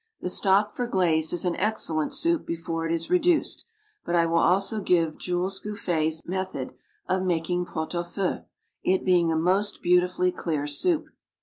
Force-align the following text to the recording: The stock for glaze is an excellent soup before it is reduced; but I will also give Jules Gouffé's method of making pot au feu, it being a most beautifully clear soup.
The 0.19 0.29
stock 0.29 0.75
for 0.75 0.87
glaze 0.87 1.31
is 1.31 1.45
an 1.45 1.55
excellent 1.57 2.15
soup 2.15 2.43
before 2.43 2.87
it 2.87 2.91
is 2.91 3.11
reduced; 3.11 3.67
but 4.03 4.15
I 4.15 4.25
will 4.25 4.39
also 4.39 4.81
give 4.81 5.19
Jules 5.19 5.61
Gouffé's 5.61 6.23
method 6.25 6.73
of 7.07 7.21
making 7.21 7.65
pot 7.67 7.93
au 7.93 8.01
feu, 8.03 8.43
it 8.83 9.05
being 9.05 9.31
a 9.31 9.37
most 9.37 9.83
beautifully 9.83 10.31
clear 10.31 10.65
soup. 10.65 11.05